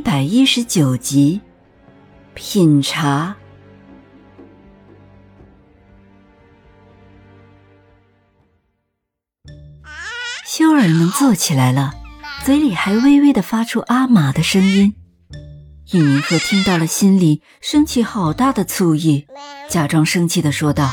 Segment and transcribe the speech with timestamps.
[0.00, 1.42] 一百一十九集，
[2.32, 3.36] 品茶。
[10.46, 11.92] 修儿能坐起来了，
[12.46, 14.94] 嘴里还微微的发出阿玛的声音。
[15.90, 19.26] 尹明鹤听到了，心里升起好大的醋意，
[19.68, 20.90] 假装生气的说道：“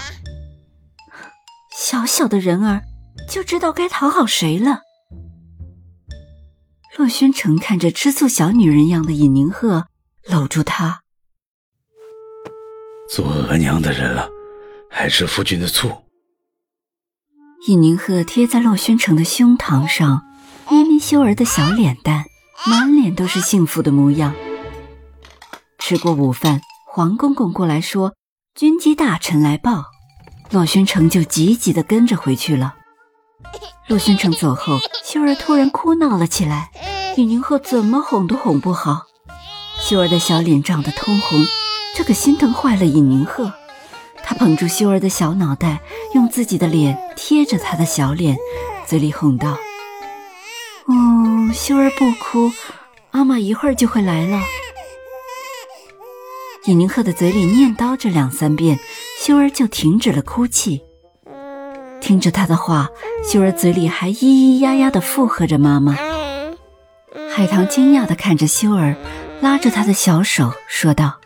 [1.73, 2.83] 小小的人儿，
[3.29, 4.81] 就知道该讨好谁了。”
[6.97, 9.85] 洛宣城看着吃醋小女人样的尹宁鹤，
[10.25, 11.03] 搂住她
[13.07, 14.27] ：“做额娘的人了，
[14.89, 15.91] 还吃夫君的醋？”
[17.67, 20.25] 尹宁鹤贴在洛宣城的胸膛上，
[20.71, 22.25] 捏捏修儿的小脸蛋，
[22.65, 24.33] 满脸都是幸福的模样。
[25.77, 28.15] 吃过午饭，黄公公过来说
[28.57, 29.85] ：“军机大臣来报。”
[30.49, 32.73] 洛宣城就急急的跟着回去了。
[33.87, 36.71] 洛宣城走后，修儿突然哭闹了起来。
[37.17, 39.07] 尹宁鹤怎么哄都哄不好，
[39.79, 41.43] 修儿的小脸涨得通红，
[41.95, 43.51] 这可心疼坏了尹宁鹤。
[44.23, 45.81] 他捧住修儿的小脑袋，
[46.13, 48.37] 用自己的脸贴着她的小脸，
[48.85, 49.57] 嘴里哄道
[50.85, 52.51] ：“哦，修儿不哭，
[53.09, 54.39] 阿玛一会儿就会来了。”
[56.65, 58.77] 尹宁鹤的嘴里念叨着两三遍，
[59.19, 60.83] 修儿就停止了哭泣。
[61.99, 62.89] 听着他的话，
[63.27, 65.97] 修儿嘴里还咿咿呀呀地附和着妈妈。
[67.37, 68.95] 海棠惊讶的看着修儿，
[69.41, 71.19] 拉着他的小手说道：“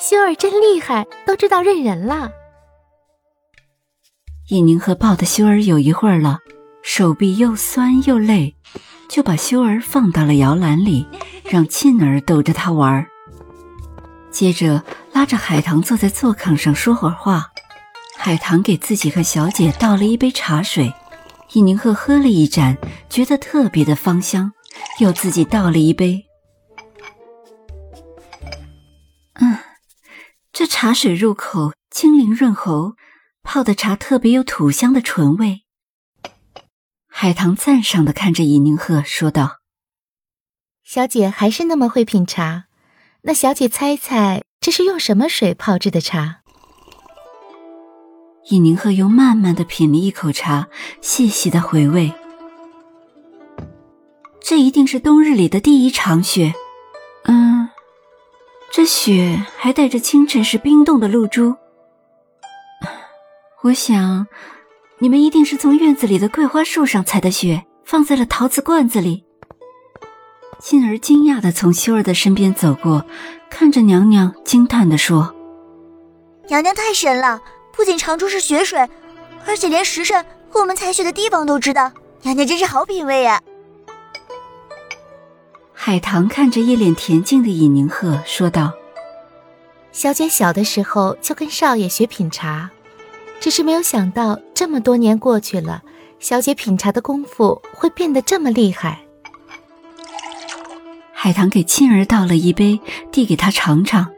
[0.00, 2.30] 修儿真厉害，都知道认人了。”
[4.48, 6.38] 尹宁和抱的修儿有一会儿了，
[6.82, 8.56] 手臂又酸又累，
[9.10, 11.06] 就把修儿放到了摇篮里，
[11.44, 13.06] 让沁儿逗着他玩。
[14.30, 17.50] 接着拉着海棠坐在座炕上说会儿话。
[18.16, 20.94] 海棠给自己和小姐倒了一杯茶水。
[21.56, 22.76] 尹宁鹤喝了一盏，
[23.08, 24.52] 觉得特别的芳香，
[25.00, 26.26] 又自己倒了一杯。
[29.40, 29.56] 嗯，
[30.52, 32.96] 这茶水入口清灵润喉，
[33.42, 35.62] 泡的茶特别有土香的醇味。
[37.08, 39.60] 海棠赞赏的看着尹宁鹤说道
[40.84, 42.66] ：“小姐还是那么会品茶，
[43.22, 46.42] 那小姐猜猜这是用什么水泡制的茶？”
[48.48, 50.68] 尹宁鹤又慢慢的品了一口茶，
[51.00, 52.12] 细细的回味。
[54.40, 56.54] 这一定是冬日里的第一场雪，
[57.24, 57.68] 嗯，
[58.70, 61.56] 这雪还带着清晨时冰冻的露珠。
[63.62, 64.28] 我想，
[65.00, 69.24] 你们一定是从院子里的桂花树上采的雪，放在了陶瓷罐子里。
[70.60, 73.04] 沁儿惊讶的从修儿的身边走过，
[73.50, 75.34] 看着娘娘，惊叹的说
[76.48, 77.40] ：“娘娘太神了！”
[77.76, 78.88] 不仅尝出是雪水，
[79.46, 81.92] 而且连时辰和我们采雪的地方都知道。
[82.22, 83.40] 娘娘真是好品味呀！
[85.72, 88.72] 海棠看着一脸恬静的尹宁鹤说道
[89.92, 92.70] ：“小姐小的时候就跟少爷学品茶，
[93.38, 95.82] 只是没有想到这么多年过去了，
[96.18, 99.02] 小姐品茶的功夫会变得这么厉害。”
[101.14, 102.80] 海棠给沁儿倒了一杯，
[103.12, 104.10] 递给她尝尝，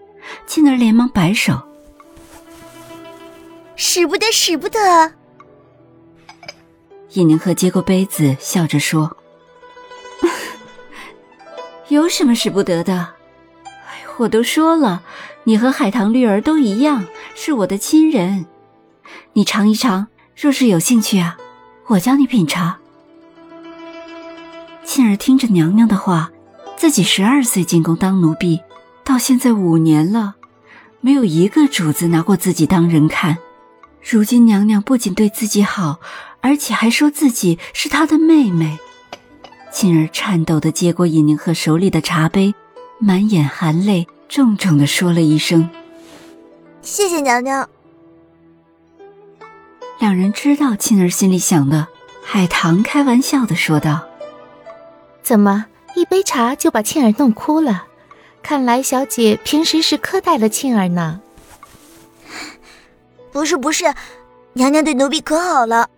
[0.46, 1.60] 沁儿连忙摆手。
[3.90, 4.78] 使不得，使不得！
[7.14, 9.16] 尹宁鹤接过杯子，笑着说
[11.88, 13.14] ：“有什么使不得的？
[13.64, 15.02] 哎，我都说了，
[15.44, 18.44] 你和海棠绿儿都一样，是我的亲人。
[19.32, 21.38] 你尝一尝，若是有兴趣啊，
[21.86, 22.78] 我教你品茶。”
[24.84, 26.30] 沁儿听着娘娘的话，
[26.76, 28.60] 自己十二岁进宫当奴婢，
[29.02, 30.34] 到现在五年了，
[31.00, 33.38] 没有一个主子拿过自己当人看。
[34.10, 36.00] 如今娘娘不仅对自己好，
[36.40, 38.78] 而且还说自己是她的妹妹。
[39.70, 42.54] 沁儿颤抖的接过尹宁鹤手里的茶杯，
[42.98, 45.68] 满眼含泪，重重的说了一声
[46.80, 47.68] ：“谢谢娘娘。”
[50.00, 51.88] 两人知道沁儿心里想的，
[52.24, 54.06] 海棠开玩笑的说道
[55.22, 57.84] ：“怎么一杯茶就把沁儿弄哭了？
[58.42, 61.20] 看来小姐平时是苛待了沁儿呢。”
[63.32, 63.84] 不是不是，
[64.54, 65.88] 娘娘对奴婢可好了。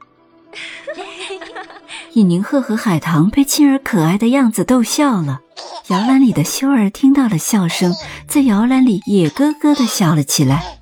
[2.14, 5.40] 尹宁鹤和海棠被沁儿可爱的样子逗笑了。
[5.88, 7.94] 摇篮里的修儿听到了笑声，
[8.26, 10.78] 在摇篮里也咯咯的笑了起来。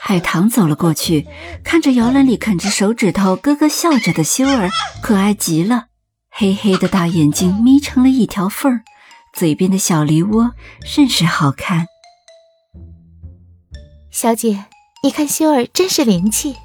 [0.00, 1.26] 海棠走了过去，
[1.62, 4.70] 看着摇篮里啃着手指头、咯咯笑着的修儿，
[5.02, 5.86] 可爱极了。
[6.30, 8.82] 黑黑的大眼睛眯成了一条缝儿，
[9.32, 10.52] 嘴边的小梨窝
[10.84, 11.86] 甚是好看。
[14.10, 14.64] 小姐，
[15.04, 16.56] 你看修儿真是灵气。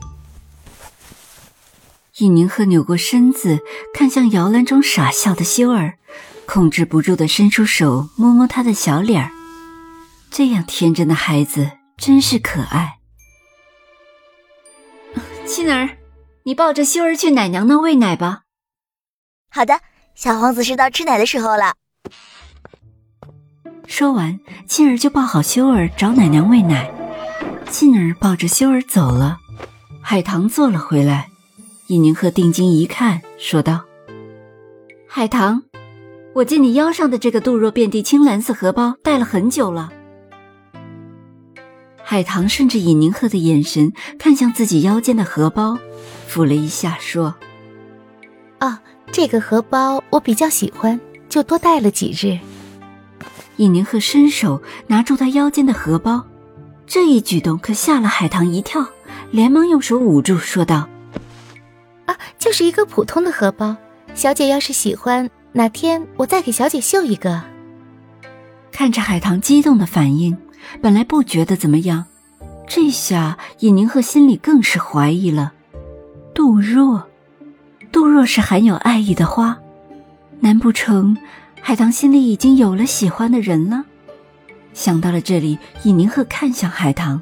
[2.19, 3.59] 尹宁鹤扭过身子，
[3.93, 5.97] 看向摇篮中傻笑的修儿，
[6.45, 9.31] 控制不住的伸出手摸摸她的小脸儿。
[10.31, 12.99] 这样天真的孩子真是可爱。
[15.45, 15.97] 沁儿，
[16.43, 18.43] 你抱着修儿去奶娘那喂奶吧。
[19.49, 19.81] 好的，
[20.15, 21.73] 小皇子是到吃奶的时候了。
[23.85, 26.89] 说完，青儿就抱好修儿找奶娘喂奶。
[27.71, 29.37] 沁儿抱着修儿走了，
[30.01, 31.29] 海棠坐了回来。
[31.87, 33.83] 尹宁鹤定睛一看，说道
[35.07, 35.63] ：“海棠，
[36.33, 39.91] 我见你腰上的这个镀若遍地青蓝色荷包戴了很久了。”
[42.03, 45.77] 海棠顺着尹宁鹤的眼神看向自己腰间的荷包，
[46.27, 47.35] 抚了一下，说
[48.59, 48.79] ：“哦，
[49.11, 50.99] 这个荷包我比较喜欢，
[51.29, 52.39] 就多戴了几日。”
[53.57, 56.25] 尹宁鹤伸手拿住他腰间的荷包，
[56.89, 58.83] 这一举动可吓了海棠一跳，
[59.29, 60.89] 连忙用手捂住，说道。
[62.07, 63.77] 啊，就是一个普通的荷包。
[64.15, 67.43] 小姐要是喜欢，哪天我再给小姐绣一个。
[68.71, 70.35] 看着海棠激动的反应，
[70.81, 72.05] 本来不觉得怎么样，
[72.67, 75.53] 这下尹宁鹤心里更是怀疑了。
[76.33, 77.07] 杜若，
[77.91, 79.55] 杜若是含有爱意的花，
[80.39, 81.15] 难不成
[81.61, 83.85] 海棠心里已经有了喜欢的人了？
[84.73, 87.21] 想到了这里，尹宁鹤看向海棠。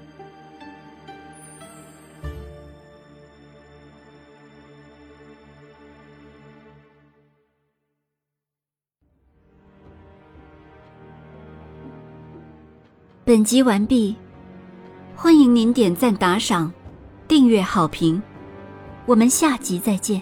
[13.25, 14.15] 本集完毕，
[15.13, 16.71] 欢迎您点赞、打赏、
[17.27, 18.21] 订阅、好评，
[19.05, 20.21] 我们下集再见。